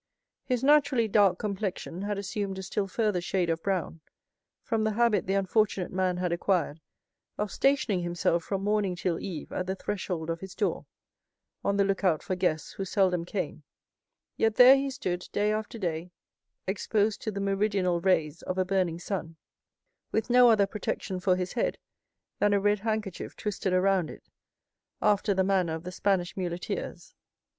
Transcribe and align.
His 0.45 0.63
naturally 0.63 1.07
dark 1.07 1.37
complexion 1.37 2.01
had 2.01 2.17
assumed 2.17 2.57
a 2.57 2.63
still 2.63 2.87
further 2.87 3.21
shade 3.21 3.51
of 3.51 3.61
brown 3.61 4.01
from 4.63 4.83
the 4.83 4.93
habit 4.93 5.27
the 5.27 5.35
unfortunate 5.35 5.91
man 5.93 6.17
had 6.17 6.31
acquired 6.31 6.81
of 7.37 7.51
stationing 7.51 7.99
himself 8.01 8.43
from 8.43 8.63
morning 8.63 8.95
till 8.95 9.19
eve 9.19 9.51
at 9.51 9.67
the 9.67 9.75
threshold 9.75 10.31
of 10.31 10.39
his 10.39 10.55
door, 10.55 10.87
on 11.63 11.77
the 11.77 11.83
lookout 11.83 12.23
for 12.23 12.35
guests 12.35 12.71
who 12.71 12.83
seldom 12.83 13.25
came, 13.25 13.61
yet 14.37 14.55
there 14.55 14.75
he 14.75 14.89
stood, 14.89 15.29
day 15.31 15.51
after 15.53 15.77
day, 15.77 16.09
exposed 16.65 17.21
to 17.21 17.29
the 17.31 17.39
meridional 17.39 18.01
rays 18.01 18.41
of 18.41 18.57
a 18.57 18.65
burning 18.65 18.97
sun, 18.97 19.37
with 20.11 20.31
no 20.31 20.49
other 20.49 20.65
protection 20.65 21.19
for 21.19 21.35
his 21.35 21.53
head 21.53 21.77
than 22.39 22.53
a 22.53 22.59
red 22.59 22.79
handkerchief 22.79 23.35
twisted 23.35 23.71
around 23.71 24.09
it, 24.09 24.31
after 24.99 25.35
the 25.35 25.43
manner 25.43 25.75
of 25.75 25.83
the 25.83 25.91
Spanish 25.91 26.35
muleteers. 26.35 27.13